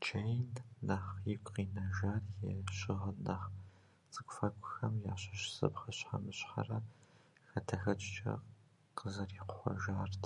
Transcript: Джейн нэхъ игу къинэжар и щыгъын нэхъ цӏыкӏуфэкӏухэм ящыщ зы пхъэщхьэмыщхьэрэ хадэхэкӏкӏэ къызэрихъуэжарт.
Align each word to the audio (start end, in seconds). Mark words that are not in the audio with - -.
Джейн 0.00 0.48
нэхъ 0.86 1.12
игу 1.32 1.50
къинэжар 1.54 2.22
и 2.50 2.52
щыгъын 2.76 3.16
нэхъ 3.26 3.46
цӏыкӏуфэкӏухэм 4.12 4.94
ящыщ 5.12 5.42
зы 5.54 5.66
пхъэщхьэмыщхьэрэ 5.72 6.78
хадэхэкӏкӏэ 7.48 8.32
къызэрихъуэжарт. 8.96 10.24